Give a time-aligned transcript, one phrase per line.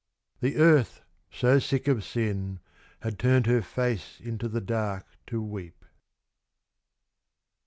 [0.39, 2.59] The earth, so sick of sin,
[3.03, 5.85] Had turned her face into the dark to weep.